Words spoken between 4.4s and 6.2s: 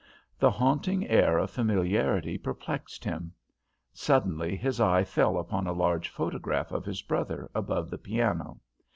his eye fell upon a large